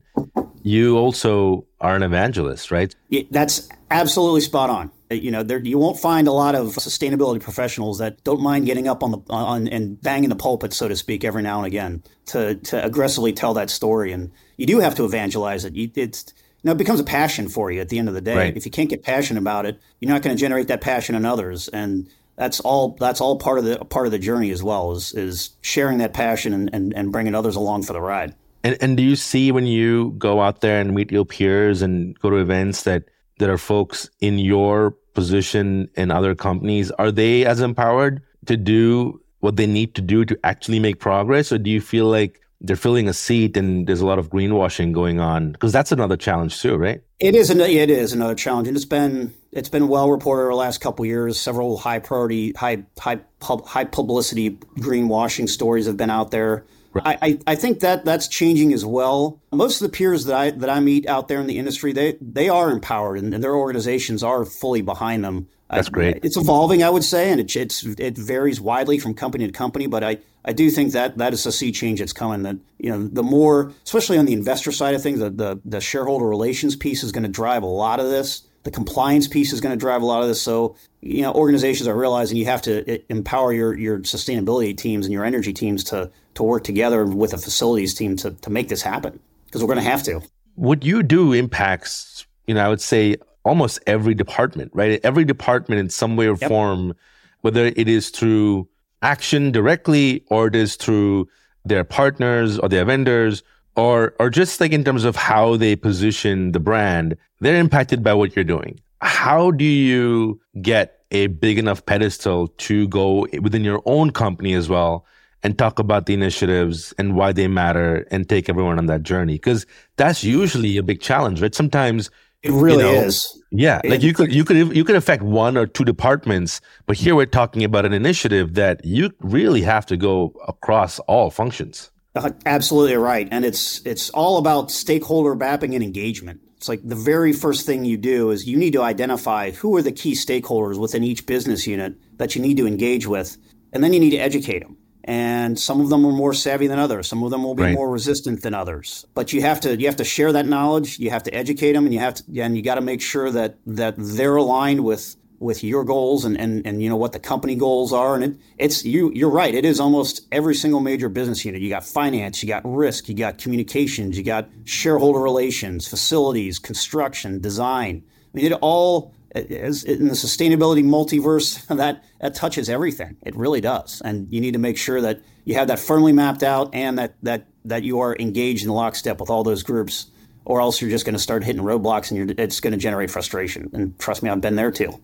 [0.62, 2.94] you also are an evangelist, right?
[3.08, 4.90] Yeah, that's absolutely spot on.
[5.10, 8.66] Uh, you know, there, you won't find a lot of sustainability professionals that don't mind
[8.66, 11.66] getting up on the on and banging the pulpit, so to speak, every now and
[11.66, 14.12] again to to aggressively tell that story.
[14.12, 15.74] And you do have to evangelize it.
[15.74, 18.20] You, it's you know, it becomes a passion for you at the end of the
[18.20, 18.36] day.
[18.36, 18.56] Right.
[18.56, 21.24] If you can't get passionate about it, you're not going to generate that passion in
[21.24, 21.68] others.
[21.68, 25.12] And that's all that's all part of the part of the journey as well is
[25.12, 28.34] is sharing that passion and, and, and bringing others along for the ride.
[28.64, 32.18] And and do you see when you go out there and meet your peers and
[32.18, 33.04] go to events that
[33.38, 39.20] that are folks in your position in other companies, are they as empowered to do
[39.40, 41.52] what they need to do to actually make progress?
[41.52, 44.92] Or do you feel like they're filling a seat and there's a lot of greenwashing
[44.92, 45.52] going on?
[45.52, 47.00] Because that's another challenge too, right?
[47.20, 47.50] It is.
[47.50, 50.80] An, it is another challenge, and it's been it's been well reported over the last
[50.80, 51.38] couple years.
[51.38, 56.64] Several high priority, high high pub, high publicity greenwashing stories have been out there.
[56.94, 59.40] I, I, I think that that's changing as well.
[59.52, 62.16] Most of the peers that I that I meet out there in the industry, they
[62.20, 65.48] they are empowered and, and their organizations are fully behind them.
[65.70, 66.24] That's great.
[66.24, 69.86] it's evolving, I would say, and it, it's it varies widely from company to company.
[69.86, 72.42] But I, I do think that that is a sea change that's coming.
[72.42, 75.80] That you know, the more, especially on the investor side of things, the the, the
[75.80, 78.47] shareholder relations piece is going to drive a lot of this.
[78.64, 80.42] The compliance piece is going to drive a lot of this.
[80.42, 85.06] So, you know, organizations are realizing you have to eh, empower your your sustainability teams
[85.06, 88.68] and your energy teams to to work together with a facilities team to to make
[88.68, 90.20] this happen because we're going to have to.
[90.56, 95.00] What you do impacts, you know, I would say almost every department, right?
[95.04, 96.48] Every department in some way or yep.
[96.48, 96.94] form,
[97.40, 98.68] whether it is through
[99.02, 101.28] action directly or it is through
[101.64, 103.42] their partners or their vendors
[103.78, 108.12] or or just like in terms of how they position the brand, they're impacted by
[108.12, 108.80] what you're doing.
[109.00, 114.68] How do you get a big enough pedestal to go within your own company as
[114.68, 115.06] well
[115.44, 119.34] and talk about the initiatives and why they matter and take everyone on that journey?
[119.34, 119.64] Because
[119.96, 121.54] that's usually a big challenge, right?
[121.54, 122.10] Sometimes
[122.42, 123.42] it really you know, is.
[123.52, 126.96] Yeah, it, like you could you could you could affect one or two departments, but
[126.96, 131.92] here we're talking about an initiative that you really have to go across all functions.
[132.14, 136.40] Uh, absolutely right, and it's it's all about stakeholder mapping and engagement.
[136.56, 139.82] It's like the very first thing you do is you need to identify who are
[139.82, 143.36] the key stakeholders within each business unit that you need to engage with,
[143.72, 144.76] and then you need to educate them
[145.08, 147.08] and some of them are more savvy than others.
[147.08, 147.74] Some of them will be right.
[147.74, 149.06] more resistant than others.
[149.14, 150.98] But you have to you have to share that knowledge.
[150.98, 153.30] You have to educate them and you have to and you got to make sure
[153.30, 157.18] that that they're aligned with with your goals and, and and you know what the
[157.18, 158.14] company goals are.
[158.14, 159.54] And it, it's you you're right.
[159.54, 161.62] It is almost every single major business unit.
[161.62, 167.40] You got finance you got risk you got communications you got shareholder relations facilities construction
[167.40, 168.02] design.
[168.06, 173.16] I mean, it all as in the sustainability multiverse that that touches everything.
[173.22, 174.02] It really does.
[174.04, 177.14] And you need to make sure that you have that firmly mapped out and that
[177.22, 180.06] that that you are engaged in lockstep with all those groups
[180.44, 183.70] or else you're just going to start hitting roadblocks and it's going to generate frustration.
[183.72, 184.98] And trust me i've been there too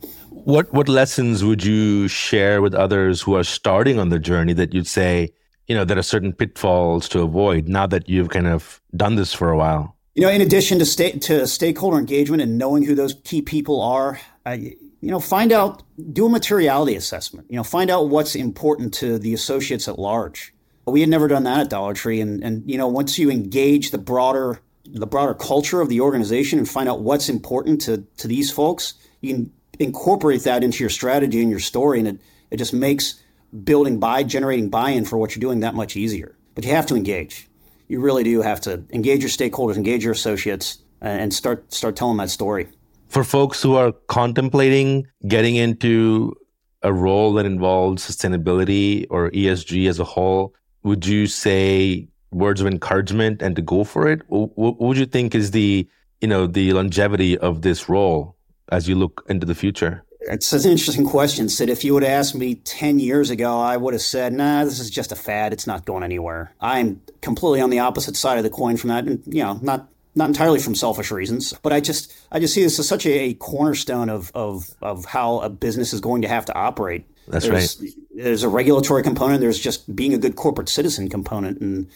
[0.45, 4.73] what what lessons would you share with others who are starting on the journey that
[4.73, 5.33] you'd say
[5.69, 9.33] you know there are certain pitfalls to avoid now that you've kind of done this
[9.33, 12.95] for a while you know, in addition to state to stakeholder engagement and knowing who
[12.95, 14.55] those key people are, I,
[15.01, 17.49] you know, find out, do a materiality assessment.
[17.51, 20.55] You know, find out what's important to the associates at large.
[20.87, 23.91] We had never done that at Dollar Tree, and and you know, once you engage
[23.91, 28.29] the broader the broader culture of the organization and find out what's important to to
[28.29, 32.57] these folks, you can incorporate that into your strategy and your story, and it it
[32.59, 33.21] just makes
[33.65, 36.37] building buy generating buy-in for what you're doing that much easier.
[36.55, 37.49] But you have to engage
[37.89, 42.17] you really do have to engage your stakeholders, engage your associates, and start start telling
[42.19, 42.69] that story.
[43.09, 46.35] For folks who are contemplating getting into
[46.83, 52.67] a role that involves sustainability or ESG as a whole, would you say words of
[52.67, 54.23] encouragement and to go for it?
[54.29, 55.89] What would you think is the
[56.21, 58.34] you know the longevity of this role
[58.71, 60.05] as you look into the future?
[60.27, 61.69] It's an interesting question, Sid.
[61.69, 64.81] If you would have asked me 10 years ago, I would have said, nah, this
[64.81, 65.53] is just a fad.
[65.53, 66.55] It's not going anywhere.
[66.61, 69.05] I'm completely on the opposite side of the coin from that.
[69.05, 72.63] And, you know, not not entirely from selfish reasons, but I just I just see
[72.63, 76.29] this as such a, a cornerstone of, of of how a business is going to
[76.29, 77.05] have to operate.
[77.27, 77.91] That's there's, right.
[78.15, 79.41] There's a regulatory component.
[79.41, 81.89] There's just being a good corporate citizen component, and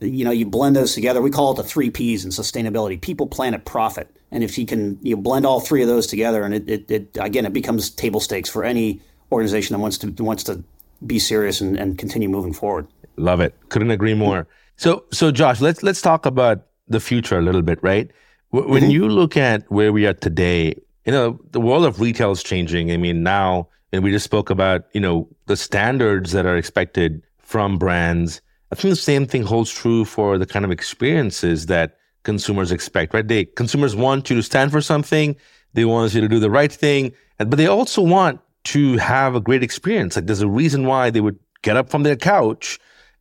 [0.00, 1.22] you know, you blend those together.
[1.22, 4.14] We call it the three P's in sustainability: people, planet, profit.
[4.30, 7.18] And if you can, you blend all three of those together, and it, it, it
[7.20, 9.00] again, it becomes table stakes for any
[9.32, 10.62] organization that wants to wants to
[11.06, 12.86] be serious and, and continue moving forward.
[13.16, 13.54] Love it.
[13.68, 14.46] Couldn't agree more.
[14.76, 18.10] So, so Josh, let's let's talk about the future a little bit, right?
[18.50, 18.90] When mm-hmm.
[18.90, 22.90] you look at where we are today, you know, the world of retail is changing.
[22.90, 27.22] I mean, now, and we just spoke about, you know, the standards that are expected
[27.38, 28.40] from brands.
[28.70, 33.14] I think the same thing holds true for the kind of experiences that consumers expect,
[33.14, 33.26] right?
[33.26, 35.36] They consumers want you to stand for something.
[35.74, 39.40] They want you to do the right thing, but they also want to have a
[39.40, 40.16] great experience.
[40.16, 42.78] Like there's a reason why they would get up from their couch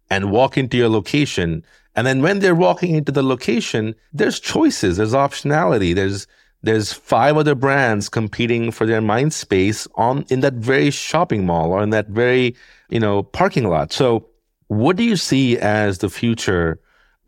[0.10, 1.64] and walk into your location.
[1.96, 6.28] And then when they're walking into the location, there's choices, there's optionality, there's
[6.64, 11.72] there's five other brands competing for their mind space on in that very shopping mall
[11.72, 12.56] or in that very,
[12.90, 13.94] you know, parking lot.
[13.94, 14.28] So
[14.68, 16.80] what do you see as the future,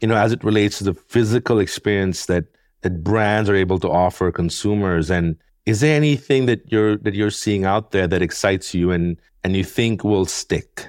[0.01, 2.45] you know, as it relates to the physical experience that
[2.81, 7.29] that brands are able to offer consumers and is there anything that you're that you're
[7.29, 10.87] seeing out there that excites you and and you think will stick?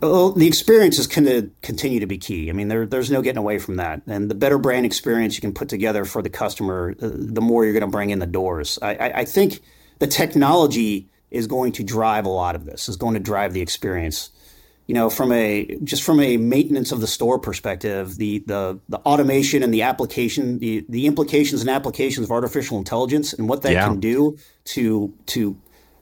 [0.00, 2.48] Well, the experience is going to continue to be key.
[2.48, 4.00] I mean, there, there's no getting away from that.
[4.06, 7.64] And the better brand experience you can put together for the customer, uh, the more
[7.64, 8.78] you're going to bring in the doors.
[8.80, 9.60] I, I, I think
[9.98, 12.88] the technology is going to drive a lot of this.
[12.88, 14.30] Is going to drive the experience.
[14.90, 18.98] You know, from a just from a maintenance of the store perspective, the the the
[18.98, 23.74] automation and the application, the the implications and applications of artificial intelligence and what that
[23.74, 23.86] yeah.
[23.86, 25.56] can do to to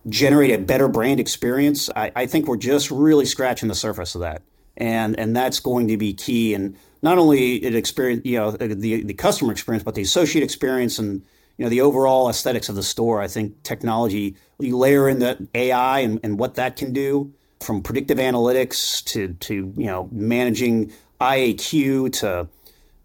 [0.09, 4.23] generate a better brand experience, I, I, think we're just really scratching the surface of
[4.23, 4.41] that.
[4.79, 6.55] And and that's going to be key.
[6.55, 10.99] And not only it experience, you know, the the customer experience, but the associate experience
[10.99, 11.21] and
[11.59, 13.21] you know the overall aesthetics of the store.
[13.21, 17.83] I think technology, you layer in the AI and, and what that can do, from
[17.83, 22.49] predictive analytics to to you know managing IAQ to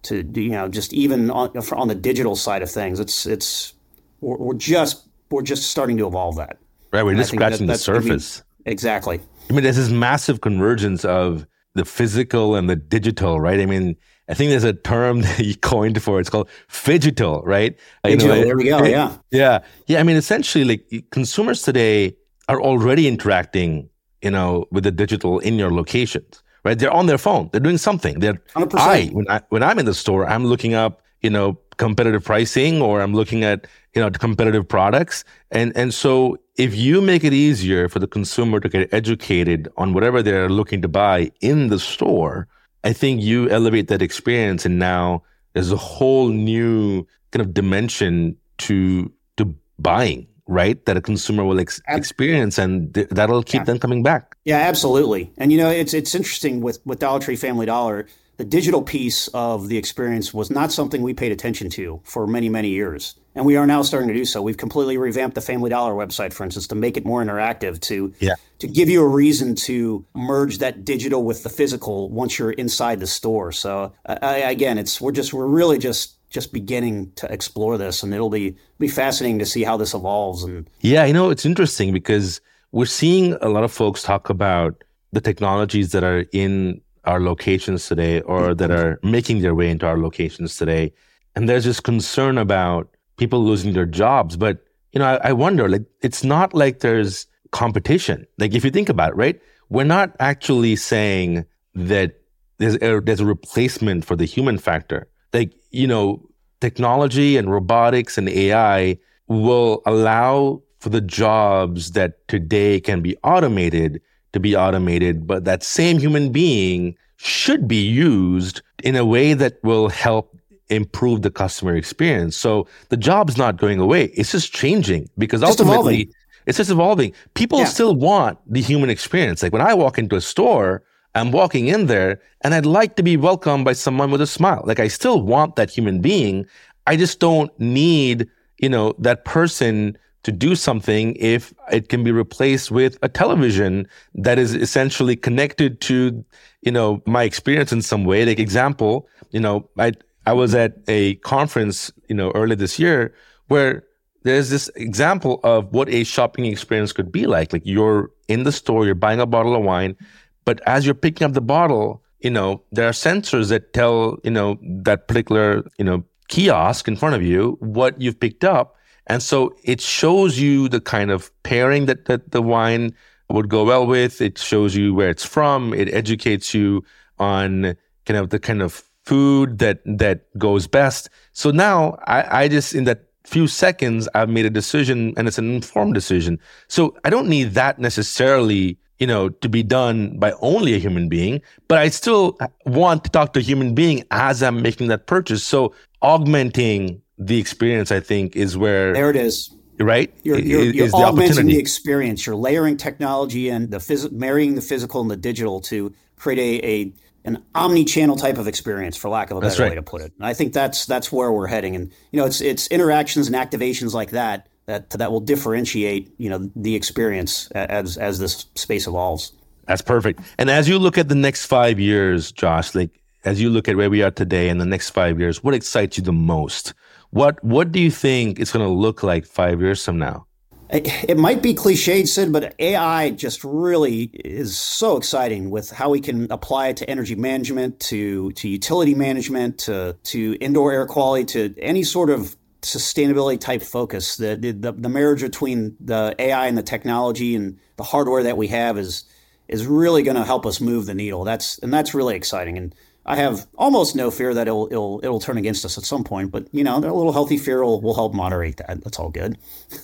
[0.04, 3.00] to you know just even on, on the digital side of things.
[3.00, 3.74] It's it's
[4.22, 6.58] we're, we're just we're just starting to evolve that.
[6.92, 8.44] Right, we're just scratching that, the surface.
[8.66, 9.20] exactly.
[9.50, 13.60] I mean, there's this massive convergence of the physical and the digital, right?
[13.60, 13.96] I mean,
[14.30, 16.22] I think there's a term that you coined for it.
[16.22, 17.78] It's called phygital, right?
[18.06, 18.84] Know, there we go.
[18.84, 19.18] Yeah.
[19.32, 19.60] Yeah.
[19.88, 20.00] Yeah.
[20.00, 22.16] I mean, essentially, like consumers today
[22.48, 23.90] are already interacting,
[24.24, 26.80] you know, with the digital in your locations, right?
[26.80, 27.50] They're on their phone.
[27.52, 28.20] They're doing something.
[28.20, 28.74] They're 100%.
[28.76, 32.82] I when I when I'm in the store, I'm looking up, you know, competitive pricing
[32.82, 35.24] or I'm looking at, you know, competitive products.
[35.52, 39.94] And and so if you make it easier for the consumer to get educated on
[39.94, 42.48] whatever they're looking to buy in the store,
[42.84, 44.66] I think you elevate that experience.
[44.66, 50.84] And now there's a whole new kind of dimension to, to buying, right?
[50.86, 53.66] That a consumer will ex- experience and th- that'll keep yeah.
[53.66, 54.36] them coming back.
[54.46, 55.32] Yeah, absolutely.
[55.38, 59.28] And you know, it's, it's interesting with, with Dollar Tree Family Dollar the digital piece
[59.30, 63.16] of the experience was not something we paid attention to for many, many years.
[63.36, 64.42] And we are now starting to do so.
[64.42, 68.14] We've completely revamped the Family Dollar website, for instance, to make it more interactive, to
[68.20, 68.36] yeah.
[68.60, 73.00] to give you a reason to merge that digital with the physical once you're inside
[73.00, 73.52] the store.
[73.52, 78.14] So uh, again, it's we're just we're really just just beginning to explore this, and
[78.14, 80.44] it'll be be fascinating to see how this evolves.
[80.44, 82.42] And yeah, you know, it's interesting because
[82.72, 87.88] we're seeing a lot of folks talk about the technologies that are in our locations
[87.88, 90.92] today or that are making their way into our locations today.
[91.36, 94.36] And there's this concern about people losing their jobs.
[94.36, 98.26] But, you know, I, I wonder, like, it's not like there's competition.
[98.40, 99.40] Like, if you think about it, right?
[99.70, 102.22] We're not actually saying that
[102.58, 105.08] there's a, there's a replacement for the human factor.
[105.34, 106.22] Like, you know,
[106.62, 114.02] technology and robotics and AI will allow for the jobs that today can be automated
[114.34, 119.64] to be automated, but that same human being should be used in a way that
[119.64, 120.38] will help
[120.70, 122.36] improve the customer experience.
[122.36, 124.06] So the job's not going away.
[124.06, 126.14] It's just changing because just ultimately evolving.
[126.48, 127.14] it's just evolving.
[127.34, 127.66] People yeah.
[127.66, 129.44] still want the human experience.
[129.44, 130.84] Like when I walk into a store,
[131.16, 134.64] I'm walking in there and I'd like to be welcomed by someone with a smile.
[134.66, 136.46] Like I still want that human being.
[136.88, 142.12] I just don't need, you know, that person to do something if it can be
[142.12, 146.24] replaced with a television that is essentially connected to,
[146.62, 148.26] you know, my experience in some way.
[148.26, 149.92] Like example, you know, I,
[150.26, 153.14] I was at a conference, you know, early this year
[153.48, 153.84] where
[154.24, 157.52] there's this example of what a shopping experience could be like.
[157.52, 159.98] Like you're in the store, you're buying a bottle of wine,
[160.46, 164.32] but as you're picking up the bottle, you know, there are sensors that tell, you
[164.32, 168.76] know, that particular, you know, kiosk in front of you what you've picked up
[169.08, 172.96] and so it shows you the kind of pairing that, that the wine
[173.30, 174.22] would go well with.
[174.22, 175.74] It shows you where it's from.
[175.74, 176.84] It educates you
[177.20, 177.76] on
[178.06, 181.10] kind of the kind of food that that goes best.
[181.34, 185.38] So now I, I just in that few seconds, I've made a decision and it's
[185.38, 186.40] an informed decision.
[186.68, 191.10] So I don't need that necessarily, you know, to be done by only a human
[191.10, 195.08] being, but I still want to talk to a human being as I'm making that
[195.08, 195.44] purchase.
[195.44, 199.54] So augmenting the experience, I think, is where there it is.
[199.80, 202.26] Right, you're, you're, you're the augmenting the experience.
[202.26, 206.68] You're layering technology and the phys- marrying the physical and the digital to create a,
[206.68, 206.94] a
[207.26, 209.70] an omni-channel type of experience, for lack of a better right.
[209.70, 210.12] way to put it.
[210.18, 211.76] And I think that's that's where we're heading.
[211.76, 216.30] And you know, it's it's interactions and activations like that that that will differentiate you
[216.30, 219.34] know the experience as as this space evolves.
[219.68, 220.20] That's perfect.
[220.38, 222.90] And as you look at the next five years, Josh, like
[223.24, 225.98] as you look at where we are today and the next five years, what excites
[225.98, 226.74] you the most?
[227.12, 230.26] What what do you think it's going to look like five years from now?
[230.74, 236.02] It might be cliched, Sid, but AI just really is so exciting with how we
[236.02, 241.26] can apply it to energy management, to to utility management, to to indoor air quality,
[241.26, 244.18] to any sort of sustainability type focus.
[244.18, 248.48] The the, the marriage between the AI and the technology and the hardware that we
[248.48, 249.04] have is
[249.48, 251.24] is really going to help us move the needle.
[251.24, 252.58] That's and that's really exciting.
[252.58, 252.74] And
[253.06, 256.32] I have almost no fear that it'll it'll it'll turn against us at some point,
[256.32, 258.82] but you know, a little healthy fear will, will help moderate that.
[258.82, 259.38] That's all good.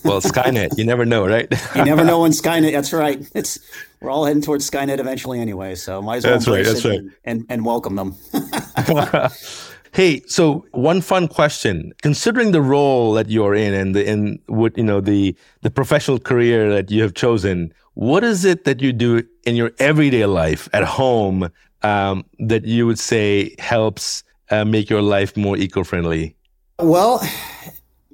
[0.05, 1.47] well, Skynet, you never know, right?
[1.75, 2.71] you never know when Skynet.
[2.71, 3.29] That's right.
[3.35, 3.59] It's
[3.99, 6.99] we're all heading towards Skynet eventually anyway, so might as well that's right, that's right.
[6.99, 8.15] And, and, and welcome them.
[9.91, 14.77] hey, so one fun question: considering the role that you're in and the in what
[14.77, 18.93] you know the the professional career that you have chosen, what is it that you
[18.93, 24.89] do in your everyday life at home um, that you would say helps uh, make
[24.89, 26.33] your life more eco-friendly?
[26.79, 27.21] Well,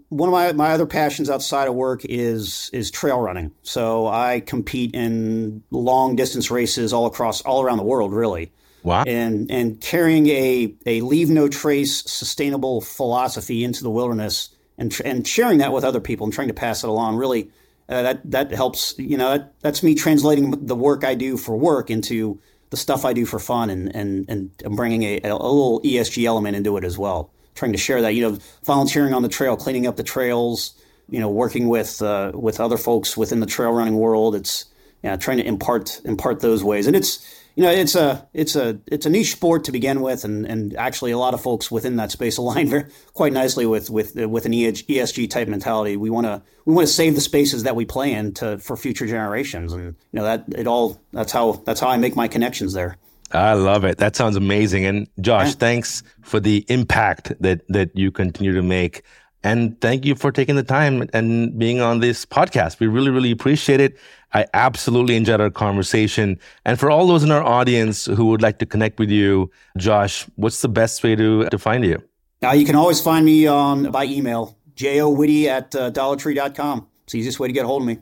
[0.09, 3.51] one of my, my other passions outside of work is is trail running.
[3.61, 8.51] So I compete in long distance races all across all around the world, really.
[8.81, 9.03] Wow.
[9.05, 15.27] And and carrying a a leave no trace sustainable philosophy into the wilderness and and
[15.27, 17.51] sharing that with other people and trying to pass it along really
[17.89, 18.95] uh, that that helps.
[18.97, 23.05] You know, that, that's me translating the work I do for work into the stuff
[23.05, 26.83] I do for fun and and and bringing a, a little ESG element into it
[26.83, 27.31] as well.
[27.53, 30.73] Trying to share that, you know, volunteering on the trail, cleaning up the trails,
[31.09, 34.35] you know, working with uh, with other folks within the trail running world.
[34.35, 34.65] It's
[35.03, 37.23] yeah, trying to impart impart those ways, and it's
[37.55, 40.75] you know, it's a it's a it's a niche sport to begin with, and, and
[40.75, 44.45] actually a lot of folks within that space align very, quite nicely with with with
[44.45, 45.95] an ESG type mentality.
[45.95, 48.75] We want to we want to save the spaces that we play in to for
[48.75, 52.27] future generations, and you know that it all that's how that's how I make my
[52.27, 52.97] connections there.
[53.31, 53.97] I love it.
[53.97, 54.85] That sounds amazing.
[54.85, 55.53] And Josh, yeah.
[55.53, 59.03] thanks for the impact that that you continue to make.
[59.43, 62.79] And thank you for taking the time and being on this podcast.
[62.79, 63.95] We really, really appreciate it.
[64.35, 66.37] I absolutely enjoyed our conversation.
[66.65, 70.25] And for all those in our audience who would like to connect with you, Josh,
[70.35, 72.03] what's the best way to, to find you?
[72.43, 76.85] Uh, you can always find me on by email, jowitty at uh, dollartree.com.
[77.05, 77.99] It's the easiest way to get a hold of me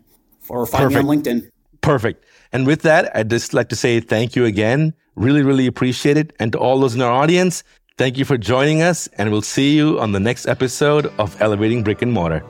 [0.50, 1.06] or find Perfect.
[1.06, 1.50] me on LinkedIn.
[1.82, 2.26] Perfect.
[2.52, 4.96] And with that, I'd just like to say thank you again.
[5.16, 6.34] Really, really appreciate it.
[6.40, 7.64] And to all those in our audience,
[7.96, 11.84] Thank you for joining us, and we'll see you on the next episode of Elevating
[11.84, 12.44] Brick and Mortar.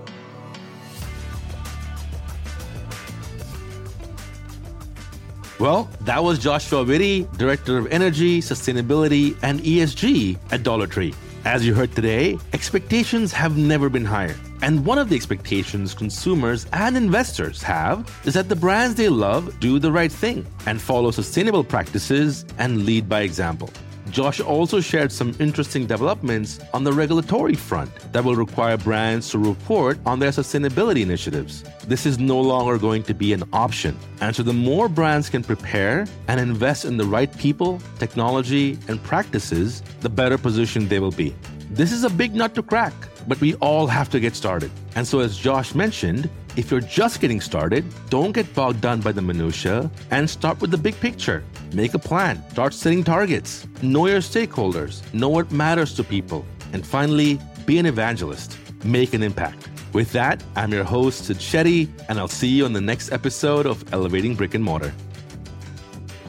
[5.60, 11.14] Well, that was Joshua Witte, Director of Energy, Sustainability, and ESG at Dollar Tree.
[11.46, 14.36] As you heard today, expectations have never been higher.
[14.62, 19.60] And one of the expectations consumers and investors have is that the brands they love
[19.60, 23.70] do the right thing and follow sustainable practices and lead by example.
[24.14, 29.40] Josh also shared some interesting developments on the regulatory front that will require brands to
[29.40, 31.64] report on their sustainability initiatives.
[31.88, 33.98] This is no longer going to be an option.
[34.22, 39.02] And so, the more brands can prepare and invest in the right people, technology, and
[39.02, 41.34] practices, the better positioned they will be.
[41.74, 42.94] This is a big nut to crack,
[43.28, 44.70] but we all have to get started.
[44.96, 49.12] And so, as Josh mentioned, if you're just getting started, don't get bogged down by
[49.12, 51.44] the minutiae and start with the big picture.
[51.74, 56.86] Make a plan, start setting targets, know your stakeholders, know what matters to people, and
[56.86, 58.56] finally, be an evangelist.
[58.84, 59.68] Make an impact.
[59.94, 63.66] With that, I'm your host, Sid Shetty, and I'll see you on the next episode
[63.66, 64.94] of Elevating Brick and Mortar.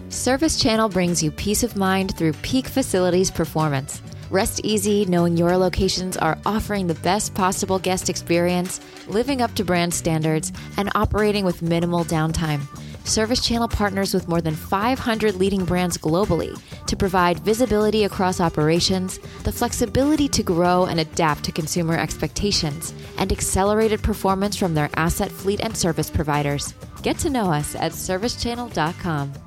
[0.09, 4.01] Service Channel brings you peace of mind through peak facilities performance.
[4.35, 9.65] Rest easy knowing your locations are offering the best possible guest experience, living up to
[9.65, 12.63] brand standards, and operating with minimal downtime.
[13.07, 19.21] Service Channel partners with more than 500 leading brands globally to provide visibility across operations,
[19.45, 25.31] the flexibility to grow and adapt to consumer expectations, and accelerated performance from their asset
[25.31, 26.75] fleet and service providers.
[27.03, 29.44] Get to know us at servicechannel.com.